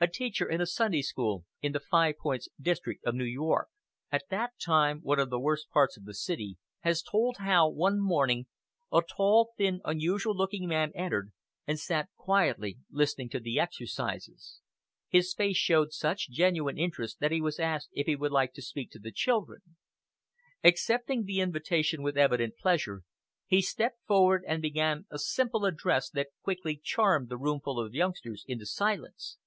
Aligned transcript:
A 0.00 0.06
teacher 0.06 0.48
in 0.48 0.60
a 0.60 0.66
Sunday 0.66 1.02
school 1.02 1.44
in 1.60 1.72
the 1.72 1.80
Five 1.80 2.18
Points 2.18 2.48
district 2.60 3.04
of 3.04 3.16
New 3.16 3.24
York, 3.24 3.66
at 4.12 4.22
that 4.30 4.52
time 4.64 5.00
one 5.00 5.18
of 5.18 5.28
the 5.28 5.40
worst 5.40 5.68
parts 5.70 5.96
of 5.96 6.04
the 6.04 6.14
city, 6.14 6.56
has 6.82 7.02
told 7.02 7.38
how, 7.38 7.68
one 7.68 7.98
morning, 8.00 8.46
a 8.92 9.02
tall, 9.02 9.50
thin, 9.58 9.80
unusual 9.84 10.36
looking 10.36 10.68
man 10.68 10.92
entered 10.94 11.32
and 11.66 11.80
sat 11.80 12.10
quietly 12.16 12.78
listening 12.92 13.28
to 13.30 13.40
the 13.40 13.58
exercises. 13.58 14.60
His 15.08 15.34
face 15.34 15.56
showed 15.56 15.92
such 15.92 16.30
genuine 16.30 16.78
interest 16.78 17.18
that 17.18 17.32
he 17.32 17.40
was 17.40 17.58
asked 17.58 17.88
if 17.90 18.06
he 18.06 18.14
would 18.14 18.30
like 18.30 18.52
to 18.52 18.62
speak 18.62 18.92
to 18.92 19.00
the 19.00 19.10
children. 19.10 19.62
Accepting 20.62 21.24
the 21.24 21.40
invitation 21.40 22.02
with 22.04 22.16
evident 22.16 22.54
pleasure, 22.56 23.02
he 23.48 23.60
stepped 23.60 23.98
forward 24.06 24.44
and 24.46 24.62
began 24.62 25.06
a 25.10 25.18
simple 25.18 25.64
address 25.64 26.08
that 26.10 26.28
quickly 26.44 26.80
charmed 26.80 27.28
the 27.28 27.36
roomful 27.36 27.80
of 27.84 27.94
youngsters 27.94 28.44
into 28.46 28.64
silence. 28.64 29.38